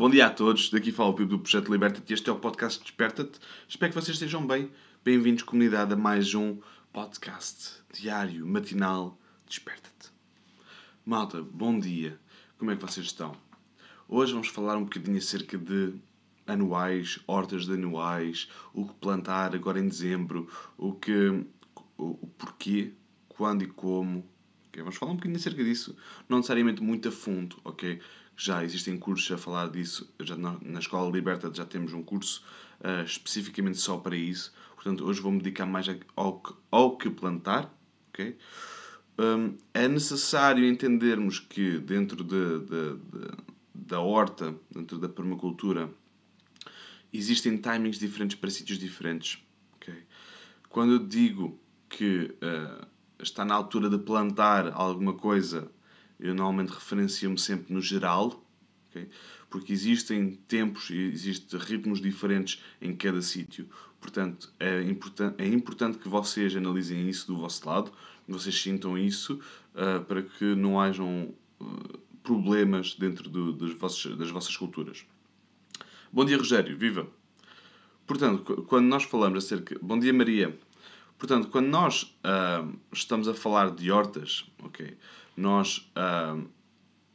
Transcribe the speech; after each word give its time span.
bom 0.00 0.08
dia 0.08 0.28
a 0.28 0.30
todos. 0.30 0.70
Daqui 0.70 0.90
fala 0.90 1.10
o 1.10 1.12
Pipo 1.12 1.28
do 1.28 1.38
Projeto 1.38 1.70
Liberta-te. 1.70 2.14
Este 2.14 2.30
é 2.30 2.32
o 2.32 2.36
podcast 2.36 2.82
Desperta-te. 2.82 3.38
Espero 3.68 3.92
que 3.92 4.00
vocês 4.00 4.16
estejam 4.16 4.46
bem. 4.46 4.70
Bem-vindos, 5.04 5.42
comunidade, 5.42 5.92
a 5.92 5.96
mais 5.96 6.34
um 6.34 6.56
podcast 6.90 7.82
diário, 7.92 8.46
matinal. 8.46 9.18
Desperta-te. 9.46 10.08
Malta, 11.04 11.42
bom 11.42 11.78
dia. 11.78 12.18
Como 12.56 12.70
é 12.70 12.76
que 12.76 12.80
vocês 12.80 13.04
estão? 13.04 13.36
Hoje 14.08 14.32
vamos 14.32 14.48
falar 14.48 14.78
um 14.78 14.84
bocadinho 14.84 15.18
acerca 15.18 15.58
de 15.58 15.92
anuais, 16.46 17.20
hortas 17.26 17.66
de 17.66 17.74
anuais, 17.74 18.48
o 18.72 18.86
que 18.86 18.94
plantar 18.94 19.54
agora 19.54 19.80
em 19.80 19.86
dezembro, 19.86 20.48
o 20.78 20.94
que, 20.94 21.44
o, 21.98 22.04
o 22.22 22.26
porquê, 22.38 22.94
quando 23.28 23.64
e 23.64 23.66
como. 23.66 24.24
Okay? 24.68 24.82
Vamos 24.82 24.96
falar 24.96 25.12
um 25.12 25.16
bocadinho 25.16 25.38
acerca 25.38 25.62
disso, 25.62 25.94
não 26.26 26.38
necessariamente 26.38 26.82
muito 26.82 27.10
a 27.10 27.12
fundo, 27.12 27.58
ok? 27.64 28.00
Já 28.42 28.64
existem 28.64 28.96
cursos 28.96 29.30
a 29.30 29.36
falar 29.36 29.68
disso, 29.68 30.10
já 30.18 30.34
na, 30.34 30.56
Escola 30.78 31.10
Liberta 31.10 31.50
já 31.52 31.66
temos 31.66 31.92
um 31.92 32.02
curso 32.02 32.42
uh, 32.80 33.04
especificamente 33.04 33.76
só 33.76 33.98
para 33.98 34.16
isso, 34.16 34.50
portanto 34.74 35.04
hoje 35.04 35.20
vou-me 35.20 35.36
dedicar 35.42 35.66
mais 35.66 35.84
ao, 36.16 36.42
ao 36.70 36.96
que 36.96 37.10
plantar, 37.10 37.70
ok? 38.08 38.38
Um, 39.18 39.58
é 39.74 39.86
necessário 39.86 40.64
entendermos 40.64 41.38
que 41.38 41.76
dentro 41.80 42.24
de, 42.24 42.60
de, 42.60 42.94
de, 42.96 43.28
da 43.74 44.00
horta, 44.00 44.54
dentro 44.74 44.98
da 44.98 45.10
permacultura, 45.10 45.90
existem 47.12 47.58
timings 47.58 47.98
diferentes 47.98 48.38
para 48.38 48.48
sítios 48.48 48.78
diferentes. 48.78 49.38
Okay? 49.76 50.02
Quando 50.70 50.94
eu 50.94 50.98
digo 51.00 51.60
que 51.90 52.34
uh, 52.40 52.86
está 53.18 53.44
na 53.44 53.54
altura 53.54 53.90
de 53.90 53.98
plantar 53.98 54.72
alguma 54.72 55.12
coisa, 55.12 55.70
eu 56.20 56.34
normalmente 56.34 56.70
referencio-me 56.70 57.38
sempre 57.38 57.72
no 57.72 57.80
geral, 57.80 58.44
okay? 58.88 59.08
porque 59.48 59.72
existem 59.72 60.32
tempos 60.46 60.90
e 60.90 60.96
existem 60.96 61.58
ritmos 61.58 62.00
diferentes 62.00 62.62
em 62.80 62.94
cada 62.94 63.20
sítio. 63.20 63.68
Portanto, 64.00 64.52
é, 64.58 64.82
importan 64.82 65.34
é 65.36 65.46
importante 65.46 65.98
que 65.98 66.08
vocês 66.08 66.54
analisem 66.56 67.08
isso 67.08 67.26
do 67.26 67.36
vosso 67.36 67.68
lado, 67.68 67.92
vocês 68.26 68.60
sintam 68.60 68.96
isso, 68.96 69.40
uh, 69.74 70.04
para 70.04 70.22
que 70.22 70.54
não 70.54 70.80
hajam 70.80 71.34
uh, 71.60 71.98
problemas 72.22 72.94
dentro 72.94 73.28
do, 73.28 73.52
dos 73.52 73.74
vossos, 73.74 74.16
das 74.16 74.30
vossas 74.30 74.56
culturas. 74.56 75.04
Bom 76.12 76.24
dia, 76.24 76.36
Rogério. 76.36 76.76
Viva! 76.76 77.06
Portanto, 78.06 78.64
quando 78.68 78.86
nós 78.86 79.04
falamos 79.04 79.44
acerca. 79.44 79.78
Bom 79.80 79.98
dia, 79.98 80.12
Maria. 80.12 80.58
Portanto, 81.18 81.48
quando 81.48 81.66
nós 81.66 82.16
uh, 82.24 82.76
estamos 82.92 83.28
a 83.28 83.34
falar 83.34 83.70
de 83.70 83.90
hortas, 83.90 84.46
ok? 84.62 84.96
Nós 85.40 85.90
uh, 85.96 86.46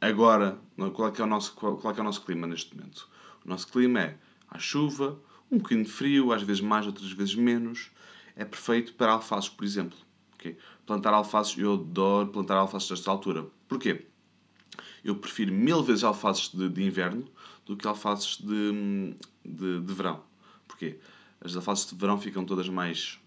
agora, 0.00 0.58
qual 0.94 1.14
é, 1.14 1.20
é 1.20 1.22
o 1.22 1.26
nosso, 1.28 1.54
qual, 1.54 1.94
é, 1.94 1.96
é 1.96 2.00
o 2.00 2.04
nosso 2.04 2.24
clima 2.24 2.44
neste 2.44 2.76
momento? 2.76 3.08
O 3.44 3.48
nosso 3.48 3.68
clima 3.68 4.00
é 4.00 4.18
a 4.50 4.58
chuva, 4.58 5.16
um 5.48 5.58
bocadinho 5.58 5.84
de 5.84 5.92
frio, 5.92 6.32
às 6.32 6.42
vezes 6.42 6.60
mais, 6.60 6.88
outras 6.88 7.12
vezes 7.12 7.36
menos. 7.36 7.92
É 8.34 8.44
perfeito 8.44 8.94
para 8.94 9.12
alfaces, 9.12 9.48
por 9.48 9.64
exemplo. 9.64 9.96
Okay? 10.34 10.58
Plantar 10.84 11.14
alfaces, 11.14 11.56
eu 11.56 11.74
adoro 11.74 12.26
plantar 12.26 12.56
alfaces 12.56 12.90
nesta 12.90 13.12
altura. 13.12 13.46
Porquê? 13.68 14.06
Eu 15.04 15.14
prefiro 15.14 15.52
mil 15.52 15.84
vezes 15.84 16.02
alfaces 16.02 16.48
de, 16.48 16.68
de 16.68 16.82
inverno 16.82 17.24
do 17.64 17.76
que 17.76 17.86
alfaces 17.86 18.38
de, 18.38 19.14
de, 19.44 19.80
de 19.82 19.94
verão. 19.94 20.24
Porquê? 20.66 20.98
As 21.40 21.54
alfaces 21.54 21.88
de 21.88 21.94
verão 21.94 22.20
ficam 22.20 22.44
todas 22.44 22.68
mais 22.68 23.20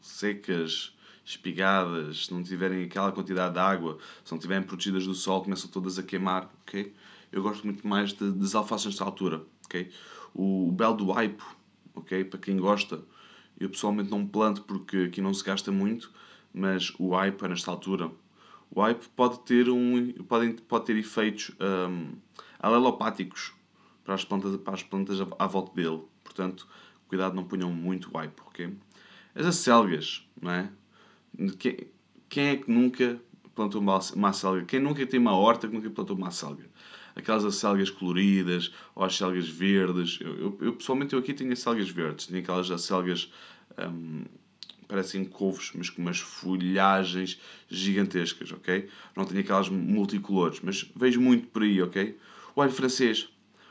secas, 0.00 0.96
espigadas, 1.30 2.26
se 2.26 2.34
não 2.34 2.42
tiverem 2.42 2.84
aquela 2.84 3.12
quantidade 3.12 3.54
de 3.54 3.60
água, 3.60 3.98
se 4.24 4.32
não 4.32 4.38
estiverem 4.38 4.64
protegidas 4.64 5.06
do 5.06 5.14
sol, 5.14 5.42
começam 5.42 5.70
todas 5.70 5.98
a 5.98 6.02
queimar, 6.02 6.50
ok? 6.62 6.92
Eu 7.32 7.42
gosto 7.42 7.64
muito 7.64 7.86
mais 7.86 8.12
de, 8.12 8.30
das 8.32 8.54
alfaces 8.54 8.86
nesta 8.86 9.04
altura, 9.04 9.42
ok? 9.64 9.90
O, 10.34 10.68
o 10.68 10.72
belo 10.72 10.96
do 10.96 11.12
aipo, 11.12 11.44
ok? 11.94 12.24
Para 12.24 12.40
quem 12.40 12.56
gosta, 12.56 13.00
eu 13.58 13.68
pessoalmente 13.70 14.10
não 14.10 14.26
planto 14.26 14.62
porque 14.62 15.08
aqui 15.08 15.20
não 15.20 15.32
se 15.32 15.44
gasta 15.44 15.70
muito, 15.70 16.10
mas 16.52 16.92
o 16.98 17.14
aipo 17.14 17.44
é 17.44 17.48
nesta 17.48 17.70
altura. 17.70 18.10
O 18.70 18.82
aipo 18.82 19.08
pode 19.16 19.40
ter, 19.40 19.68
um, 19.68 20.12
pode, 20.24 20.54
pode 20.62 20.86
ter 20.86 20.96
efeitos 20.96 21.52
um, 21.60 22.12
alelopáticos 22.58 23.52
para 24.04 24.14
as 24.14 24.24
plantas, 24.24 24.56
para 24.56 24.74
as 24.74 24.82
plantas 24.82 25.20
à, 25.38 25.46
volta 25.46 25.74
dele. 25.74 26.02
Portanto, 26.24 26.66
cuidado, 27.08 27.34
não 27.34 27.44
ponham 27.44 27.70
muito 27.70 28.10
hype, 28.16 28.40
ok? 28.46 28.76
As 29.34 29.46
acelgas, 29.46 30.26
não 30.40 30.50
é? 30.50 30.70
Quem, 31.58 31.88
quem 32.28 32.46
é 32.48 32.56
que 32.56 32.70
nunca 32.70 33.20
plantou 33.54 33.80
uma, 33.80 33.98
uma? 34.14 34.32
Quem 34.66 34.80
nunca 34.80 35.06
tem 35.06 35.20
uma 35.20 35.36
horta 35.36 35.68
que 35.68 35.74
nunca 35.74 35.90
plantou 35.90 36.16
uma 36.16 36.28
acelga? 36.28 36.64
Aquelas 37.14 37.44
acelgas 37.44 37.90
coloridas 37.90 38.72
ou 38.94 39.04
as 39.04 39.14
acelgas 39.14 39.48
verdes. 39.48 40.18
Eu, 40.20 40.38
eu, 40.38 40.58
eu, 40.60 40.72
pessoalmente, 40.74 41.12
eu 41.14 41.18
aqui 41.18 41.34
tenho 41.34 41.52
acelgas 41.52 41.88
verdes. 41.90 42.26
Tenho 42.26 42.40
aquelas 42.40 42.70
acelgas... 42.70 43.32
Hum, 43.78 44.24
parecem 44.86 45.24
couves, 45.24 45.70
mas 45.74 45.88
com 45.88 46.02
umas 46.02 46.18
folhagens 46.18 47.40
gigantescas, 47.68 48.50
ok? 48.50 48.88
Não 49.14 49.24
tenho 49.24 49.40
aquelas 49.40 49.68
multicolores, 49.68 50.60
mas 50.64 50.84
vejo 50.96 51.20
muito 51.20 51.46
por 51.46 51.62
aí, 51.62 51.80
ok? 51.80 52.18
O 52.56 52.60
alho 52.60 52.72
francês. 52.72 53.28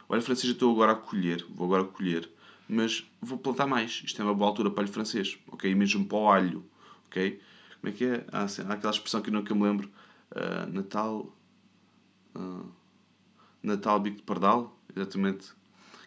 O 0.07 0.13
alho 0.13 0.23
francês 0.23 0.45
eu 0.45 0.53
estou 0.53 0.71
agora 0.71 0.93
a 0.93 0.95
colher, 0.95 1.45
vou 1.49 1.65
agora 1.65 1.83
colher 1.83 2.29
mas 2.69 3.03
vou 3.19 3.39
plantar 3.39 3.65
mais. 3.65 4.03
Isto 4.05 4.21
é 4.21 4.25
uma 4.25 4.33
boa 4.33 4.47
altura 4.47 4.69
para 4.69 4.83
alho 4.83 4.93
francês, 4.93 5.39
ok? 5.51 5.73
Mesmo 5.73 6.05
para 6.05 6.17
o 6.17 6.29
alho, 6.29 6.63
ok? 7.09 7.41
Como 7.81 7.93
é 7.93 7.95
que 7.95 8.05
é? 8.05 8.25
Há, 8.31 8.43
há 8.43 8.73
aquela 8.73 8.93
expressão 8.93 9.21
que 9.21 9.29
eu 9.29 9.33
nunca 9.33 9.53
me 9.53 9.63
lembro. 9.63 9.89
Uh, 10.31 10.71
Natal... 10.71 11.35
Uh, 12.35 12.65
Natal 13.61 13.99
bico 13.99 14.17
de 14.17 14.23
pardal, 14.23 14.79
exatamente. 14.95 15.51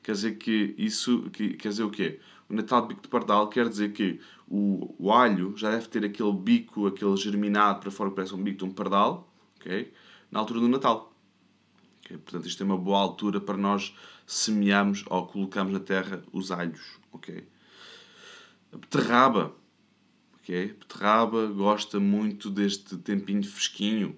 Quer 0.03 0.13
dizer 0.13 0.39
que 0.39 0.75
isso... 0.79 1.29
Que, 1.31 1.55
quer 1.55 1.69
dizer 1.69 1.85
o 1.85 1.91
quê? 1.91 2.21
O 2.49 2.55
Natal 2.55 2.87
bico 2.87 3.03
de 3.03 3.09
pardal 3.09 3.49
quer 3.49 3.69
dizer 3.69 3.93
que 3.93 4.21
o, 4.49 4.95
o 4.99 5.13
alho 5.13 5.57
já 5.57 5.71
deve 5.71 5.89
ter 5.89 6.05
aquele 6.05 6.33
bico, 6.33 6.87
aquele 6.87 7.17
germinado 7.17 7.81
para 7.81 7.91
fora 7.91 8.11
que 8.11 8.17
parece 8.17 8.35
um 8.35 8.43
bico 8.43 8.59
de 8.59 8.65
um 8.65 8.71
pardal, 8.71 9.33
ok? 9.57 9.93
Na 10.31 10.41
altura 10.41 10.61
do 10.61 10.69
Natal. 10.69 11.13
Okay? 12.05 12.19
Portanto, 12.19 12.47
isto 12.47 12.63
é 12.63 12.67
uma 12.67 12.77
boa 12.77 13.01
altura 13.01 13.41
para 13.41 13.57
nós 13.57 13.95
semearmos 14.27 15.05
ou 15.09 15.27
colocarmos 15.27 15.73
na 15.73 15.81
terra 15.81 16.23
os 16.33 16.51
alhos. 16.51 16.99
Okay? 17.13 17.47
A 18.73 18.77
beterraba. 18.77 19.55
A 20.49 20.67
beterraba 20.67 21.47
gosta 21.47 22.01
muito 22.01 22.51
deste 22.51 22.97
tempinho 22.97 23.45
fresquinho. 23.45 24.17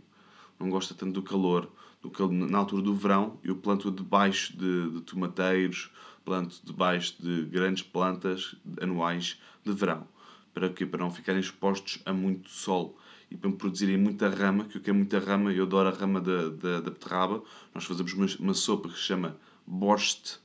Não 0.59 0.71
gosta 0.71 0.95
tanto 0.95 1.13
do 1.13 1.23
calor. 1.23 1.71
Do 2.01 2.11
cal... 2.11 2.31
Na 2.31 2.59
altura 2.59 2.83
do 2.83 2.95
verão, 2.95 3.39
eu 3.45 3.57
planto 3.57 3.91
debaixo 3.91 4.57
de, 4.57 4.91
de 4.91 5.01
tomateiros, 5.03 5.91
planto 6.25 6.61
debaixo 6.65 7.23
de 7.23 7.45
grandes 7.45 7.83
plantas 7.83 8.57
anuais 8.81 9.39
de 9.63 9.73
verão. 9.73 10.09
Para 10.55 10.71
quê? 10.71 10.87
Para 10.87 11.01
não 11.01 11.11
ficarem 11.11 11.41
expostos 11.41 12.01
a 12.07 12.13
muito 12.13 12.49
sol 12.49 12.99
e 13.31 13.37
para 13.37 13.51
produzirem 13.51 13.99
muita 13.99 14.29
rama, 14.29 14.65
que 14.65 14.79
eu 14.79 14.81
quero 14.81 14.97
muita 14.97 15.19
rama, 15.19 15.53
eu 15.53 15.65
adoro 15.65 15.89
a 15.89 15.93
rama 15.93 16.21
da, 16.21 16.49
da, 16.49 16.81
da 16.81 16.91
beterraba. 16.91 17.43
Nós 17.75 17.85
fazemos 17.85 18.13
uma, 18.13 18.27
uma, 18.39 18.55
sopa 18.55 18.89
que 18.89 18.95
se 18.95 19.03
chama 19.03 19.37
borscht, 19.67 20.39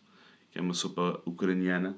que 0.51 0.57
é 0.57 0.61
uma 0.61 0.73
sopa 0.73 1.21
ucraniana, 1.25 1.95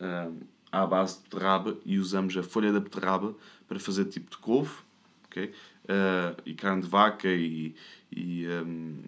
uh, 0.00 0.36
à 0.74 0.86
base 0.86 1.18
de 1.18 1.22
beterraba, 1.24 1.78
e 1.84 1.98
usamos 1.98 2.36
a 2.36 2.42
folha 2.42 2.72
da 2.72 2.80
beterraba 2.80 3.34
para 3.68 3.78
fazer 3.78 4.06
tipo 4.06 4.28
de 4.30 4.38
couve, 4.38 4.74
okay? 5.26 5.54
Uh, 5.84 6.40
e 6.44 6.54
carne 6.54 6.82
de 6.82 6.88
vaca 6.88 7.28
e, 7.28 7.74
e, 8.10 8.46
um, 8.48 9.02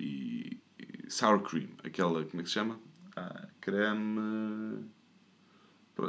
e, 0.00 0.58
sour 1.08 1.40
cream, 1.40 1.68
aquela, 1.84 2.24
como 2.24 2.40
é 2.40 2.42
que 2.42 2.48
se 2.48 2.54
chama? 2.54 2.78
Ah, 3.14 3.46
creme... 3.60 4.84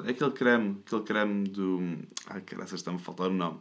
É 0.06 0.10
aquele 0.10 0.32
creme, 0.32 0.82
aquele 0.86 1.04
creme 1.04 1.48
do... 1.48 1.80
Ai, 2.28 2.42
caraças, 2.42 2.80
está-me 2.80 2.98
a 2.98 3.00
faltar 3.00 3.30
o 3.30 3.34
nome 3.34 3.60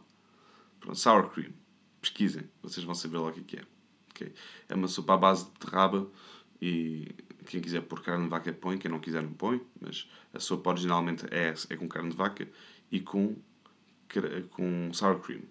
Pronto, 0.79 0.97
sour 0.97 1.29
cream. 1.29 1.53
Pesquisem, 2.01 2.43
vocês 2.61 2.85
vão 2.85 2.93
saber 2.95 3.17
logo 3.17 3.39
o 3.39 3.43
que 3.43 3.57
é. 3.57 3.63
Okay? 4.09 4.33
É 4.67 4.75
uma 4.75 4.87
sopa 4.87 5.13
à 5.13 5.17
base 5.17 5.45
de 5.45 5.51
beterraba 5.51 6.07
e 6.61 7.15
quem 7.47 7.61
quiser 7.61 7.81
pôr 7.81 8.01
carne 8.01 8.23
de 8.23 8.29
vaca 8.29 8.51
põe, 8.53 8.77
quem 8.77 8.91
não 8.91 8.99
quiser 8.99 9.21
não 9.23 9.33
põe, 9.33 9.61
mas 9.79 10.09
a 10.33 10.39
sopa 10.39 10.69
originalmente 10.69 11.25
é, 11.31 11.53
é 11.69 11.75
com 11.75 11.87
carne 11.87 12.09
de 12.09 12.15
vaca 12.15 12.47
e 12.91 12.99
com, 12.99 13.35
com 14.51 14.93
sour 14.93 15.19
cream 15.19 15.41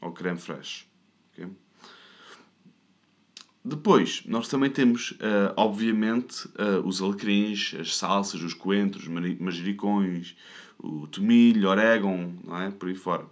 ou 0.00 0.12
creme 0.12 0.38
fraiche. 0.38 0.86
Okay? 1.32 1.48
Depois, 3.64 4.24
nós 4.26 4.48
também 4.48 4.70
temos, 4.70 5.12
uh, 5.12 5.54
obviamente, 5.56 6.48
uh, 6.48 6.84
os 6.84 7.00
alecrins, 7.00 7.74
as 7.78 7.96
salsas, 7.96 8.42
os 8.42 8.54
coentros, 8.54 9.06
manjericões, 9.06 10.36
o 10.78 11.06
tomilho, 11.06 11.68
orégano, 11.68 12.36
não 12.42 12.60
é? 12.60 12.70
Por 12.72 12.88
aí 12.88 12.94
fora 12.96 13.24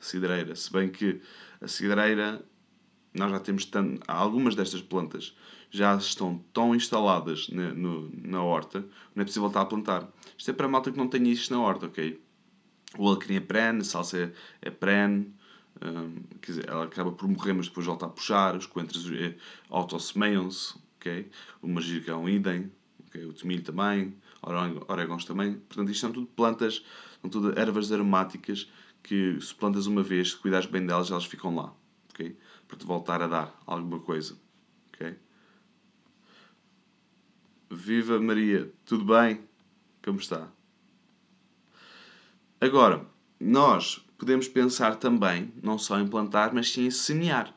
cidreira. 0.00 0.54
Se 0.54 0.72
bem 0.72 0.88
que 0.88 1.20
a 1.60 1.68
cidreira, 1.68 2.42
nós 3.12 3.30
já 3.30 3.40
temos 3.40 3.64
tanto, 3.64 4.00
algumas 4.06 4.54
destas 4.54 4.80
plantas 4.80 5.36
já 5.70 5.96
estão 5.96 6.42
tão 6.52 6.74
instaladas 6.74 7.48
na, 7.48 7.72
no, 7.74 8.10
na 8.14 8.42
horta, 8.42 8.80
não 9.14 9.22
é 9.22 9.24
possível 9.24 9.42
voltar 9.42 9.62
a 9.62 9.66
plantar. 9.66 10.08
Isto 10.36 10.50
é 10.50 10.54
para 10.54 10.66
a 10.66 10.68
malta 10.68 10.90
que 10.90 10.98
não 10.98 11.08
tem 11.08 11.28
isto 11.28 11.52
na 11.52 11.60
horta, 11.60 11.86
ok? 11.86 12.20
O 12.96 13.08
alecrim 13.08 13.36
é 13.36 13.40
prene, 13.40 13.80
a 13.80 13.84
salsa 13.84 14.18
é, 14.18 14.32
é 14.62 14.70
um, 15.80 16.22
quer 16.40 16.52
dizer, 16.52 16.68
ela 16.68 16.84
acaba 16.84 17.12
por 17.12 17.28
morrer, 17.28 17.52
mas 17.52 17.68
depois 17.68 17.86
volta 17.86 18.06
a 18.06 18.08
puxar, 18.08 18.56
os 18.56 18.66
coentros 18.66 19.10
é, 19.12 19.36
autossemeiam-se, 19.70 20.74
ok? 20.96 21.30
O 21.62 21.68
manjericão 21.68 22.28
idem, 22.28 22.70
okay? 23.06 23.24
o 23.24 23.32
tomilho 23.32 23.62
também, 23.62 24.14
orégãos 24.42 25.24
também. 25.24 25.54
Portanto, 25.54 25.90
isto 25.90 26.00
são 26.00 26.12
tudo 26.12 26.26
plantas, 26.26 26.84
são 27.20 27.30
tudo 27.30 27.58
ervas 27.58 27.92
aromáticas 27.92 28.70
que 29.02 29.40
se 29.40 29.54
plantas 29.54 29.86
uma 29.86 30.02
vez, 30.02 30.30
se 30.30 30.36
cuidares 30.36 30.66
bem 30.66 30.84
delas, 30.84 31.10
elas 31.10 31.24
ficam 31.24 31.54
lá, 31.54 31.72
ok? 32.10 32.36
Para 32.66 32.76
te 32.76 32.84
voltar 32.84 33.22
a 33.22 33.26
dar 33.26 33.60
alguma 33.66 34.00
coisa, 34.00 34.36
ok? 34.92 35.16
Viva 37.70 38.18
Maria, 38.18 38.72
tudo 38.86 39.04
bem? 39.04 39.40
Como 40.02 40.18
está? 40.18 40.48
Agora, 42.60 43.06
nós 43.38 44.04
podemos 44.16 44.48
pensar 44.48 44.96
também, 44.96 45.52
não 45.62 45.78
só 45.78 46.00
em 46.00 46.08
plantar, 46.08 46.52
mas 46.54 46.72
sim 46.72 46.86
em 46.86 46.90
semear. 46.90 47.54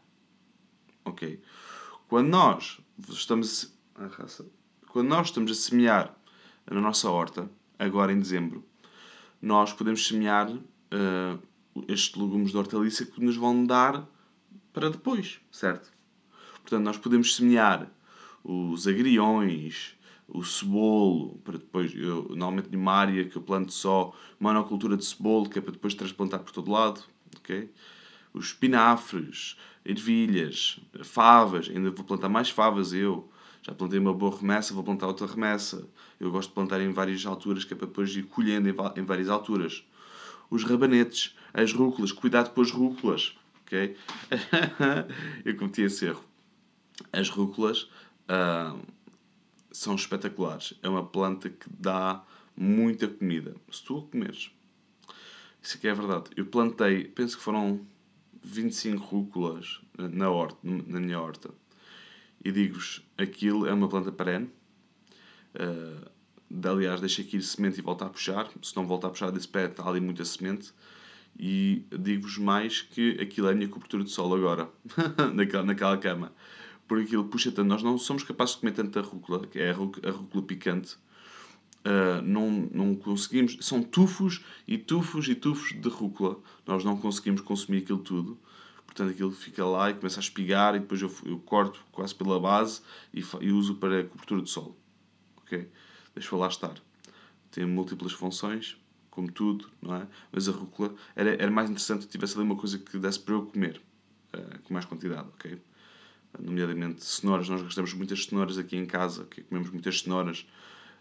Ok? 1.06 1.42
Quando 2.10 2.28
nós 2.28 2.80
estamos 3.10 3.74
a 3.96 4.10
quando 4.90 5.08
nós 5.08 5.28
estamos 5.28 5.50
a 5.50 5.56
semear 5.56 6.14
na 6.70 6.82
nossa 6.82 7.10
horta, 7.10 7.50
agora 7.80 8.12
em 8.12 8.20
dezembro, 8.20 8.66
nós 9.42 9.72
podemos 9.72 10.06
semear 10.06 10.52
uh, 10.52 11.42
estes 11.88 12.14
legumes 12.16 12.52
de 12.52 12.58
hortaliça 12.58 13.06
que 13.06 13.24
nos 13.24 13.38
vão 13.38 13.66
dar 13.66 14.06
para 14.74 14.90
depois, 14.90 15.40
certo? 15.50 15.90
Portanto, 16.62 16.84
nós 16.84 16.98
podemos 16.98 17.36
semear 17.36 17.90
os 18.44 18.88
agriões, 18.88 19.96
o 20.34 20.44
cebolo, 20.44 21.38
para 21.44 21.58
depois, 21.58 21.94
eu 21.94 22.24
normalmente 22.30 22.70
tenho 22.70 22.82
uma 22.82 22.94
área 22.94 23.26
que 23.26 23.36
eu 23.36 23.42
planto 23.42 23.74
só 23.74 24.16
monocultura 24.40 24.96
de 24.96 25.04
cebolo, 25.04 25.50
que 25.50 25.60
é 25.60 25.62
para 25.62 25.74
depois 25.74 25.94
transplantar 25.94 26.40
por 26.40 26.52
todo 26.52 26.72
lado, 26.72 27.02
ok? 27.38 27.70
Os 28.34 28.48
espinafres, 28.48 29.58
ervilhas, 29.84 30.80
favas, 31.04 31.70
ainda 31.70 31.92
vou 31.92 32.06
plantar 32.06 32.30
mais 32.30 32.50
favas 32.50 32.94
eu, 32.94 33.30
já 33.62 33.74
plantei 33.74 34.00
uma 34.00 34.14
boa 34.14 34.36
remessa, 34.36 34.74
vou 34.74 34.84
plantar 34.84 35.08
outra 35.08 35.28
remessa. 35.28 35.88
Eu 36.20 36.32
gosto 36.32 36.50
de 36.50 36.56
plantar 36.56 36.82
em 36.82 36.92
várias 36.92 37.24
alturas, 37.26 37.64
que 37.64 37.74
é 37.74 37.78
para 37.78 37.86
depois 37.86 38.16
ir 38.16 38.24
colhendo 38.24 38.70
em 38.96 39.04
várias 39.04 39.30
alturas. 39.30 39.84
Os 40.50 40.64
rabanetes, 40.64 41.36
as 41.54 41.72
rúculas, 41.72 42.12
cuidado 42.12 42.54
com 42.54 42.62
as 42.62 42.72
rúculas, 42.72 43.36
ok? 43.62 43.96
eu 45.46 45.56
cometi 45.58 45.82
esse 45.82 46.06
erro. 46.06 46.24
As 47.12 47.30
rúculas... 47.30 47.90
Uh, 48.30 48.80
são 49.72 49.96
espetaculares. 49.96 50.74
É 50.82 50.90
uma 50.90 51.06
planta 51.06 51.50
que 51.50 51.68
dá 51.70 52.24
muita 52.56 53.08
comida. 53.08 53.56
Se 53.72 53.84
tu 53.84 54.00
a 54.00 54.12
comeres. 54.12 54.52
Isso 55.62 55.78
aqui 55.78 55.88
é 55.88 55.94
verdade. 55.94 56.26
Eu 56.36 56.46
plantei, 56.46 57.06
penso 57.06 57.38
que 57.38 57.44
foram 57.44 57.86
25 58.44 59.04
rúculas 59.04 59.82
na, 59.98 60.30
horta, 60.30 60.58
na 60.64 61.00
minha 61.00 61.20
horta. 61.20 61.52
E 62.44 62.52
digo-vos, 62.52 63.04
aquilo 63.18 63.68
é 63.68 63.74
uma 63.74 63.88
planta 63.88 64.12
perene. 64.12 64.50
Uh, 65.56 66.10
aliás, 66.68 67.00
deixa 67.00 67.22
aqui 67.22 67.42
semente 67.42 67.80
e 67.80 67.84
volta 67.84 68.06
a 68.06 68.10
puxar. 68.10 68.50
Se 68.62 68.76
não 68.76 68.88
voltar 68.88 69.08
a 69.08 69.12
puxar 69.12 69.32
desse 69.32 69.48
pé, 69.48 69.66
está 69.66 69.88
ali 69.88 70.00
muita 70.00 70.26
semente. 70.26 70.74
E 71.40 71.86
digo-vos 71.98 72.38
mais 72.38 72.82
que 72.82 73.12
aquilo 73.22 73.48
é 73.48 73.52
a 73.52 73.56
minha 73.56 73.70
cobertura 73.70 74.04
de 74.04 74.10
sol 74.10 74.36
agora, 74.36 74.70
naquela, 75.34 75.64
naquela 75.64 75.98
cama 75.98 76.34
porque 76.92 77.06
aquilo 77.06 77.24
puxa 77.24 77.54
tanto. 77.54 77.70
Nós 77.70 77.82
não 77.82 77.98
somos 77.98 78.22
capazes 78.22 78.56
de 78.56 78.60
comer 78.60 78.74
tanta 78.74 79.00
rúcula, 79.00 79.48
que 79.48 79.58
é 79.58 79.72
a 79.72 79.74
rúcula 79.74 80.44
picante. 80.44 80.98
Uh, 81.86 82.22
não, 82.22 82.52
não 82.70 82.96
conseguimos. 82.96 83.58
São 83.62 83.82
tufos 83.82 84.44
e 84.68 84.78
tufos 84.78 85.26
e 85.30 85.36
tufos 85.36 85.72
de 85.72 85.88
rúcula. 85.88 86.38
Nós 86.68 86.84
não 86.84 86.98
conseguimos 86.98 87.40
consumir 87.40 87.84
aquilo 87.84 88.00
tudo. 88.00 88.38
Portanto, 88.86 89.10
aquilo 89.10 89.32
fica 89.32 89.66
lá 89.66 89.90
e 89.90 89.94
começa 89.94 90.20
a 90.20 90.24
espigar, 90.24 90.76
e 90.76 90.80
depois 90.80 91.02
eu, 91.02 91.10
eu 91.24 91.40
corto 91.40 91.82
quase 91.94 92.14
pela 92.14 92.38
base 92.38 92.82
e, 93.14 93.24
e, 93.40 93.52
uso 93.54 93.76
para 93.76 94.04
cobertura 94.04 94.42
de 94.42 94.50
solo. 94.50 94.78
Ok? 95.38 95.72
Deixa-o 96.14 96.38
lá 96.38 96.50
estar. 96.50 96.76
Tem 97.52 97.66
múltiplas 97.66 98.12
funções, 98.12 98.76
como 99.10 99.32
tudo, 99.32 99.70
não 99.82 99.96
é? 99.96 100.06
Mas 100.30 100.50
a 100.50 100.52
rúcula 100.52 100.94
era, 101.16 101.36
era 101.36 101.50
mais 101.50 101.70
interessante 101.70 102.04
se 102.04 102.10
tivesse 102.10 102.36
ali 102.36 102.44
uma 102.44 102.58
coisa 102.58 102.78
que 102.78 103.00
desse 103.00 103.22
para 103.22 103.36
eu 103.36 103.46
comer, 103.46 103.82
uh, 104.36 104.60
com 104.64 104.74
mais 104.74 104.84
quantidade, 104.84 105.30
ok? 105.30 105.58
Nomeadamente 106.40 107.04
cenouras. 107.04 107.50
Nós 107.50 107.62
gostamos 107.62 107.94
muitas 107.94 108.26
cenouras 108.26 108.58
aqui 108.58 108.78
em 108.78 108.86
casa, 108.86 109.26
que 109.26 109.42
comemos 109.44 109.70
muitas 109.70 110.02
cenouras, 110.02 110.46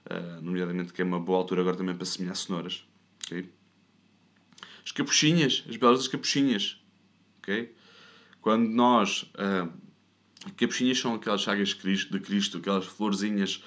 uh, 0.07 0.41
nomeadamente 0.43 0.93
que 0.93 1.03
é 1.03 1.05
uma 1.05 1.21
boa 1.21 1.39
altura 1.39 1.61
agora 1.61 1.77
também 1.77 1.95
para 1.95 2.05
semear 2.05 2.37
cenouras. 2.37 2.85
Okay? 3.27 3.49
As 4.85 4.93
capuchinhas, 4.93 5.65
as 5.69 5.77
belas 5.77 5.99
das 5.99 6.09
capuchinhas. 6.09 6.81
Okay? 7.39 7.75
Quando 8.41 8.69
nós. 8.69 9.31
Uh, 9.35 9.71
capuchinhas 10.57 10.99
são 10.99 11.15
aquelas 11.15 11.43
chagas 11.43 11.69
de 11.69 12.21
Cristo, 12.21 12.59
aquelas 12.59 12.87
florzinhas 12.87 13.63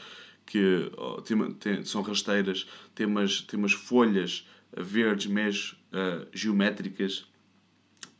que 0.45 0.91
oh, 0.97 1.21
tem, 1.21 1.53
tem, 1.53 1.85
são 1.85 2.01
rasteiras, 2.01 2.67
tem 2.95 3.05
umas, 3.05 3.41
tem 3.41 3.59
umas 3.59 3.73
folhas 3.73 4.47
verdes, 4.75 5.27
mesmo 5.27 5.77
uh, 5.93 6.27
geométricas 6.33 7.25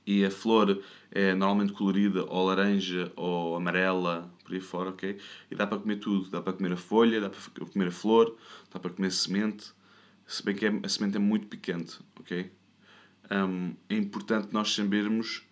e 0.06 0.26
a 0.26 0.32
flor 0.32 0.84
é 1.12 1.34
normalmente 1.34 1.74
colorida 1.74 2.26
ou 2.26 2.48
laranja 2.48 3.12
ou 3.16 3.56
amarela, 3.56 4.32
por 4.44 4.54
aí 4.54 4.60
fora, 4.60 4.90
ok? 4.90 5.18
E 5.50 5.56
dá 5.56 5.66
para 5.66 5.80
comer 5.80 5.98
tudo. 5.98 6.30
Dá 6.30 6.42
para 6.42 6.54
comer 6.54 6.74
a 6.74 6.78
folha, 6.78 7.22
dá 7.22 7.30
para 7.30 7.66
comer 7.66 7.88
a 7.88 7.92
flor, 7.92 8.38
dá 8.72 8.80
para 8.80 8.92
comer 8.92 9.08
a 9.08 9.12
semente, 9.12 9.72
se 10.28 10.44
bem 10.44 10.56
que 10.56 10.66
é, 10.66 10.80
a 10.83 10.90
semente 10.90 11.16
é 11.16 11.19
muito 11.19 11.48
picante, 11.48 12.00
ok? 12.19 12.52
Um, 13.31 13.74
é 13.90 13.95
importante 13.95 14.50
nós 14.52 14.74
sabermos 14.74 15.44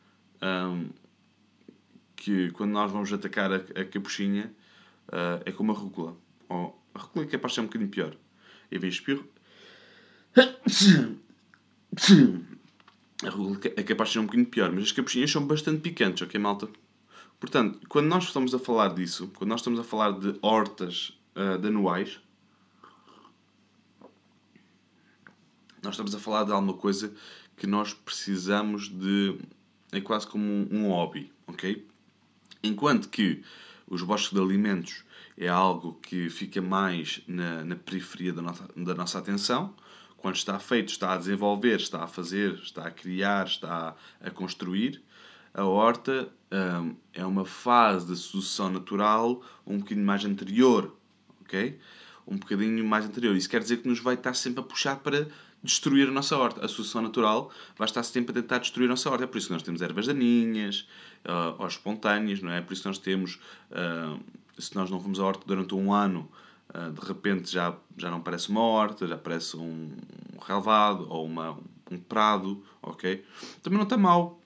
um, 0.41 0.89
que 2.15 2.51
quando 2.51 2.71
nós 2.71 2.91
vamos 2.91 3.11
atacar 3.13 3.51
a, 3.51 3.57
a 3.57 3.85
capuchinha 3.85 4.53
uh, 5.07 5.41
é 5.45 5.51
como 5.51 5.71
a 5.71 5.75
rúcula. 5.75 6.15
Oh, 6.49 6.73
a 6.93 6.99
rúcula 6.99 7.25
é 7.25 7.27
capaz 7.27 7.53
de 7.53 7.55
ser 7.55 7.61
um 7.61 7.65
bocadinho 7.65 7.89
pior. 7.89 8.15
E 8.69 8.77
vem 8.77 8.89
espirro 8.89 9.25
a 13.23 13.29
rúcula 13.29 13.59
é 13.75 13.83
capaz 13.83 14.09
de 14.09 14.13
ser 14.13 14.19
um 14.19 14.25
bocadinho 14.25 14.47
pior, 14.47 14.71
mas 14.71 14.85
as 14.85 14.91
capuchinhas 14.91 15.31
são 15.31 15.45
bastante 15.45 15.81
picantes, 15.81 16.21
ok, 16.23 16.39
malta? 16.39 16.69
Portanto, 17.39 17.79
quando 17.87 18.07
nós 18.07 18.25
estamos 18.25 18.53
a 18.53 18.59
falar 18.59 18.93
disso, 18.93 19.31
quando 19.35 19.49
nós 19.49 19.61
estamos 19.61 19.79
a 19.79 19.83
falar 19.83 20.11
de 20.11 20.37
hortas 20.41 21.17
uh, 21.35 21.57
de 21.57 21.67
anuais, 21.67 22.19
nós 25.81 25.93
estamos 25.93 26.13
a 26.13 26.19
falar 26.19 26.43
de 26.43 26.51
alguma 26.51 26.73
coisa 26.73 27.13
que 27.57 27.65
nós 27.65 27.93
precisamos 27.93 28.89
de. 28.89 29.37
É 29.91 29.99
quase 29.99 30.27
como 30.27 30.43
um, 30.43 30.67
um 30.71 30.87
hobby, 30.89 31.31
ok? 31.47 31.85
Enquanto 32.63 33.09
que 33.09 33.43
os 33.87 34.03
bosques 34.03 34.31
de 34.31 34.39
alimentos 34.39 35.03
é 35.37 35.47
algo 35.47 35.95
que 35.95 36.29
fica 36.29 36.61
mais 36.61 37.21
na, 37.27 37.63
na 37.65 37.75
periferia 37.75 38.31
da 38.31 38.41
nossa, 38.41 38.69
da 38.77 38.93
nossa 38.93 39.19
atenção, 39.19 39.75
quando 40.21 40.35
está 40.35 40.59
feito, 40.59 40.89
está 40.89 41.13
a 41.13 41.17
desenvolver, 41.17 41.79
está 41.79 42.03
a 42.03 42.07
fazer, 42.07 42.53
está 42.63 42.85
a 42.87 42.91
criar, 42.91 43.47
está 43.47 43.95
a 44.21 44.29
construir. 44.29 45.01
A 45.53 45.65
horta 45.65 46.29
um, 46.51 46.95
é 47.11 47.25
uma 47.25 47.43
fase 47.43 48.05
de 48.05 48.15
sucessão 48.15 48.69
natural 48.69 49.41
um 49.65 49.79
bocadinho 49.79 50.05
mais 50.05 50.23
anterior, 50.23 50.95
ok? 51.41 51.77
Um 52.27 52.37
bocadinho 52.37 52.85
mais 52.85 53.03
anterior. 53.05 53.35
Isso 53.35 53.49
quer 53.49 53.61
dizer 53.61 53.77
que 53.77 53.87
nos 53.87 53.99
vai 53.99 54.13
estar 54.13 54.35
sempre 54.35 54.61
a 54.61 54.63
puxar 54.63 54.97
para 54.97 55.27
destruir 55.63 56.07
a 56.07 56.11
nossa 56.11 56.37
horta. 56.37 56.63
A 56.63 56.67
sucessão 56.67 57.01
natural 57.01 57.51
vai 57.75 57.87
estar 57.87 58.03
sempre 58.03 58.31
a 58.31 58.41
tentar 58.41 58.59
destruir 58.59 58.85
a 58.85 58.89
nossa 58.89 59.09
horta. 59.09 59.23
É 59.23 59.27
por 59.27 59.39
isso 59.39 59.47
que 59.47 59.53
nós 59.53 59.63
temos 59.63 59.81
ervas 59.81 60.05
daninhas, 60.05 60.87
uh, 61.25 61.55
ou 61.57 61.67
espontâneas, 61.67 62.41
não 62.41 62.51
é? 62.51 62.59
É 62.59 62.61
por 62.61 62.73
isso 62.73 62.83
que 62.83 62.87
nós 62.87 62.99
temos, 62.99 63.39
uh, 63.71 64.19
se 64.57 64.75
nós 64.75 64.89
não 64.89 64.99
fomos 64.99 65.19
à 65.19 65.25
horta 65.25 65.43
durante 65.45 65.73
um 65.73 65.91
ano, 65.91 66.29
de 66.93 67.05
repente 67.05 67.51
já, 67.51 67.75
já 67.97 68.09
não 68.09 68.21
parece 68.21 68.49
uma 68.49 68.61
horta, 68.61 69.05
já 69.05 69.17
parece 69.17 69.57
um 69.57 69.91
relvado 70.41 71.05
ou 71.09 71.25
uma, 71.25 71.57
um 71.89 71.97
prado, 71.97 72.63
ok? 72.81 73.23
Também 73.61 73.77
não 73.77 73.83
está 73.83 73.97
mal, 73.97 74.41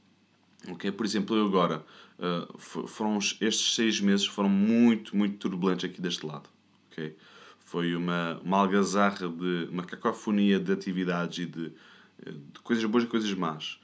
ok? 0.68 0.92
Por 0.92 1.06
exemplo, 1.06 1.36
eu 1.36 1.46
agora, 1.46 1.86
uh, 2.20 2.88
foram 2.88 3.18
estes 3.18 3.76
seis 3.76 4.02
meses 4.02 4.26
foram 4.26 4.50
muito, 4.50 5.16
muito 5.16 5.38
turbulentos 5.38 5.86
aqui 5.86 6.02
deste 6.02 6.26
lado, 6.26 6.50
ok? 6.92 7.16
Foi 7.60 7.96
uma, 7.96 8.40
uma 8.44 8.58
algazarra 8.58 9.28
de, 9.28 9.68
uma 9.72 9.84
cacofonia 9.84 10.60
de 10.60 10.72
atividades 10.72 11.40
e 11.40 11.46
de, 11.46 11.70
de 11.70 12.60
coisas 12.64 12.84
boas 12.86 13.04
e 13.04 13.08
coisas 13.08 13.34
más. 13.34 13.80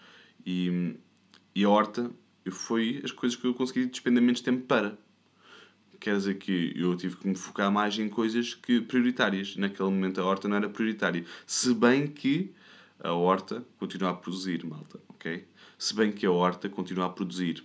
E, 0.46 0.96
e 1.54 1.64
a 1.64 1.70
horta 1.70 2.10
foi 2.50 3.02
as 3.04 3.12
coisas 3.12 3.38
que 3.38 3.46
eu 3.46 3.54
consegui 3.54 3.86
despender 3.86 4.22
menos 4.22 4.42
tempo 4.42 4.66
para 4.66 4.98
quer 6.02 6.18
dizer 6.18 6.36
que 6.40 6.74
eu 6.76 6.98
tive 6.98 7.16
que 7.16 7.28
me 7.28 7.36
focar 7.36 7.72
mais 7.72 7.98
em 7.98 8.10
coisas 8.10 8.56
que 8.56 8.82
prioritárias. 8.82 9.56
Naquele 9.56 9.90
momento 9.90 10.20
a 10.20 10.26
horta 10.26 10.48
não 10.48 10.58
era 10.58 10.68
prioritária. 10.68 11.24
Se 11.46 11.74
bem 11.74 12.08
que 12.08 12.52
a 13.00 13.14
horta 13.14 13.64
continua 13.80 14.10
a 14.10 14.14
produzir, 14.14 14.66
malta, 14.66 15.00
ok? 15.08 15.46
Se 15.78 15.96
bem 15.96 16.12
que 16.12 16.26
a 16.26 16.32
horta 16.32 16.68
continua 16.68 17.06
a 17.06 17.10
produzir 17.10 17.64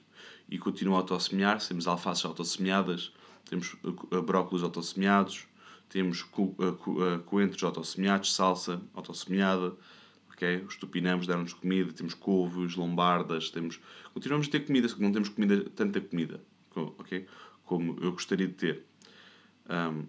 e 0.49 0.59
continua 0.59 0.97
a 0.97 1.00
autossemear, 1.00 1.66
temos 1.66 1.88
alfaces 1.88 2.25
autossemeadas, 2.26 3.12
temos 3.49 3.75
eh, 3.85 4.21
brócolos 4.21 4.62
autossemeados, 4.62 5.47
temos 5.88 6.23
co 6.23 6.55
uh, 6.59 6.90
uh, 6.90 7.19
coentros 7.25 7.64
autossemeados, 7.64 8.35
salsa 8.35 8.83
autossemeada, 8.95 9.75
ok? 10.31 10.64
Os 10.66 10.76
tupinambos 10.76 11.26
deram-nos 11.26 11.55
comida, 11.55 11.93
temos 11.93 12.12
couves, 12.12 12.76
lombardas, 12.76 13.50
temos... 13.50 13.81
Continuamos 14.12 14.49
a 14.49 14.50
ter 14.50 14.66
comida, 14.66 14.88
só 14.88 14.97
que 14.97 15.02
não 15.02 15.12
temos 15.12 15.31
comida, 15.31 15.64
tanta 15.75 16.00
comida, 16.00 16.40
ok? 16.75 17.26
Como 17.67 17.99
eu 18.01 18.13
gostaria 18.13 18.47
de 18.47 18.55
ter. 18.55 18.85
Um, 19.69 20.07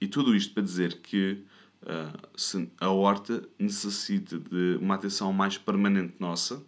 e 0.00 0.08
tudo 0.08 0.34
isto 0.34 0.54
para 0.54 0.62
dizer 0.62 1.02
que 1.02 1.44
uh, 1.82 2.70
a 2.80 2.88
horta 2.88 3.46
necessita 3.58 4.38
de 4.38 4.78
uma 4.80 4.94
atenção 4.94 5.32
mais 5.32 5.58
permanente 5.58 6.14
nossa 6.18 6.64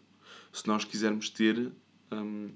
se 0.53 0.67
nós 0.67 0.85
quisermos 0.85 1.31
ter 1.31 1.73
um, 2.11 2.51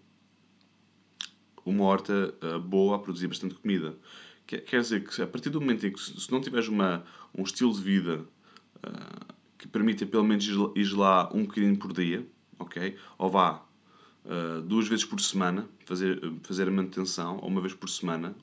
uma 1.64 1.84
horta 1.84 2.34
uh, 2.42 2.60
boa 2.60 2.96
a 2.96 2.98
produzir 2.98 3.28
bastante 3.28 3.54
comida. 3.54 3.96
Quer, 4.46 4.60
quer, 4.60 4.80
dizer 4.80 5.02
que 5.02 5.22
a 5.22 5.26
partir 5.26 5.48
do 5.48 5.60
momento 5.60 5.86
em 5.86 5.92
que 5.92 6.00
se 6.00 6.30
não 6.30 6.40
tiveres 6.40 6.68
uma, 6.68 7.04
um 7.34 7.42
estilo 7.42 7.72
de 7.72 7.80
vida 7.80 8.26
uh, 8.86 9.34
que 9.56 9.66
permita 9.66 10.04
pelo 10.04 10.24
menos 10.24 10.46
lá 10.92 11.30
um 11.32 11.44
bocadinho 11.46 11.76
por 11.78 11.92
dia, 11.92 12.26
ok? 12.58 12.96
Ou 13.16 13.30
vá 13.30 13.65
uh, 14.26 14.62
duas 14.62 14.88
vezes 14.88 15.04
por 15.04 15.20
semana 15.20 15.68
fazer, 15.84 16.20
fazer 16.42 16.68
a 16.68 16.70
manutenção, 16.70 17.38
ou 17.38 17.48
uma 17.48 17.60
vez 17.60 17.74
por 17.74 17.88
semana, 17.88 18.34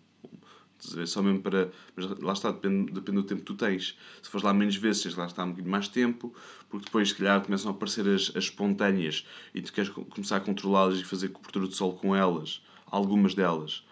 só 1.06 1.22
mesmo 1.22 1.42
para. 1.42 1.72
Mas 1.96 2.06
lá 2.20 2.34
está, 2.34 2.52
depende, 2.52 2.92
depende 2.92 3.18
do 3.18 3.24
tempo 3.24 3.42
que 3.42 3.48
tu 3.48 3.56
tens. 3.56 3.98
Se 4.22 4.30
fores 4.30 4.44
lá 4.44 4.54
menos 4.54 4.76
vezes, 4.76 5.04
tens 5.04 5.16
lá 5.16 5.26
está 5.26 5.44
um 5.44 5.50
bocadinho 5.50 5.72
mais 5.72 5.88
tempo, 5.88 6.34
porque 6.70 6.86
depois, 6.86 7.10
se 7.10 7.16
calhar, 7.16 7.42
começam 7.42 7.72
a 7.72 7.74
aparecer 7.74 8.08
as, 8.08 8.32
as 8.36 8.46
espontâneas 8.46 9.26
e 9.54 9.62
tu 9.62 9.72
queres 9.72 9.90
começar 9.90 10.38
a 10.38 10.42
controlá-las 10.42 11.00
e 11.00 11.04
fazer 11.04 11.30
cobertura 11.30 11.68
de 11.68 11.76
sol 11.76 11.94
com 11.94 12.16
elas, 12.16 12.62
algumas 12.86 13.34
delas, 13.34 13.86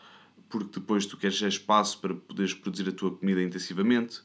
porque 0.50 0.80
depois 0.80 1.06
tu 1.06 1.18
queres 1.18 1.42
espaço 1.42 2.00
para 2.00 2.14
poderes 2.14 2.54
produzir 2.54 2.90
a 2.90 2.92
tua 2.92 3.12
comida 3.12 3.42
intensivamente. 3.42 4.22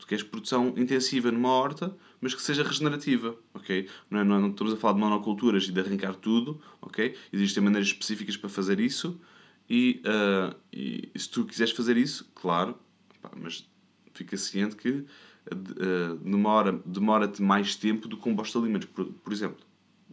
Tu 0.00 0.06
queres 0.06 0.24
produção 0.24 0.72
intensiva 0.78 1.30
numa 1.30 1.50
horta, 1.50 1.94
mas 2.22 2.34
que 2.34 2.40
seja 2.40 2.62
regenerativa, 2.62 3.36
ok? 3.52 3.86
Não, 4.10 4.20
é, 4.20 4.24
não, 4.24 4.36
é, 4.36 4.40
não 4.40 4.50
estamos 4.50 4.72
a 4.72 4.76
falar 4.76 4.94
de 4.94 5.00
monoculturas 5.00 5.64
e 5.64 5.72
de 5.72 5.78
arrancar 5.78 6.14
tudo, 6.14 6.60
ok? 6.80 7.14
Existem 7.30 7.62
maneiras 7.62 7.88
específicas 7.88 8.34
para 8.34 8.48
fazer 8.48 8.80
isso 8.80 9.20
e, 9.68 10.02
uh, 10.06 10.56
e, 10.72 11.10
se 11.14 11.28
tu 11.28 11.44
quiseres 11.44 11.72
fazer 11.72 11.98
isso, 11.98 12.28
claro, 12.34 12.76
pá, 13.20 13.30
mas 13.36 13.68
fica 14.14 14.38
ciente 14.38 14.74
que 14.74 14.88
uh, 14.88 16.16
demora, 16.24 16.80
demora-te 16.84 17.42
mais 17.42 17.76
tempo 17.76 18.08
do 18.08 18.16
que 18.16 18.26
um 18.26 18.34
bosta 18.34 18.58
de 18.58 18.64
alimentos, 18.64 18.88
por, 18.88 19.04
por, 19.04 19.32
exemplo. 19.34 19.64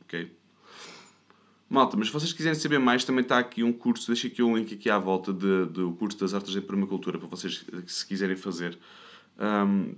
Ok? 0.02 0.30
Malta, 1.70 1.96
mas 1.96 2.08
se 2.08 2.14
vocês 2.14 2.34
quiserem 2.34 2.60
saber 2.60 2.78
mais, 2.78 3.06
também 3.06 3.24
está 3.24 3.40
aqui 3.40 3.64
um 3.64 3.72
curso, 3.72 4.08
deixa 4.08 4.28
aqui 4.28 4.44
um 4.44 4.58
link 4.58 4.74
aqui 4.74 4.90
à 4.90 5.00
volta 5.00 5.32
de, 5.32 5.66
do 5.66 5.94
curso 5.94 6.20
das 6.20 6.34
artes 6.34 6.52
de 6.52 6.60
permacultura 6.60 7.18
para 7.18 7.28
vocês 7.28 7.66
se 7.88 8.06
quiserem 8.06 8.36
fazer. 8.36 8.78
Um, 9.40 9.96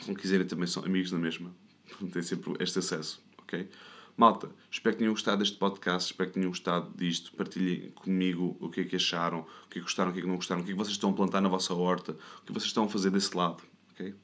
se 0.00 0.08
não 0.08 0.14
quiserem 0.14 0.46
também 0.46 0.66
são 0.66 0.84
amigos 0.84 1.10
da 1.10 1.18
mesma. 1.18 1.54
Têm 2.12 2.22
sempre 2.22 2.54
este 2.60 2.78
acesso, 2.78 3.22
ok? 3.38 3.68
Malta, 4.16 4.50
espero 4.70 4.94
que 4.94 4.98
tenham 4.98 5.14
gostado 5.14 5.38
deste 5.38 5.56
podcast, 5.56 6.12
espero 6.12 6.28
que 6.30 6.34
tenham 6.34 6.50
gostado 6.50 6.92
disto. 6.96 7.32
Partilhem 7.34 7.90
comigo 7.92 8.56
o 8.60 8.68
que 8.68 8.82
é 8.82 8.84
que 8.84 8.96
acharam, 8.96 9.40
o 9.40 9.68
que 9.68 9.78
é 9.78 9.80
que 9.80 9.80
gostaram, 9.80 10.10
o 10.10 10.12
que 10.12 10.18
é 10.20 10.22
que 10.22 10.28
não 10.28 10.36
gostaram, 10.36 10.60
o 10.60 10.64
que 10.64 10.70
é 10.70 10.74
que 10.74 10.78
vocês 10.78 10.94
estão 10.94 11.10
a 11.10 11.12
plantar 11.14 11.40
na 11.40 11.48
vossa 11.48 11.72
horta, 11.72 12.12
o 12.12 12.46
que 12.46 12.52
vocês 12.52 12.66
estão 12.66 12.84
a 12.84 12.88
fazer 12.88 13.10
desse 13.10 13.34
lado. 13.36 13.62
Ok? 13.92 14.14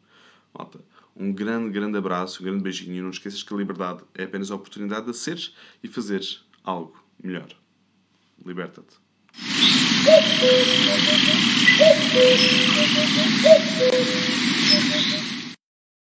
Malta, 0.52 0.80
um 1.16 1.32
grande, 1.32 1.70
grande 1.70 1.96
abraço, 1.96 2.42
um 2.42 2.44
grande 2.44 2.62
beijinho 2.62 3.02
não 3.02 3.10
esqueças 3.10 3.42
que 3.42 3.52
a 3.52 3.56
liberdade 3.56 4.04
é 4.14 4.24
apenas 4.24 4.50
a 4.50 4.56
oportunidade 4.56 5.06
de 5.06 5.16
seres 5.16 5.54
e 5.82 5.88
fazeres 5.88 6.44
algo 6.62 6.96
melhor. 7.22 7.48
Liberta-te. 8.44 8.96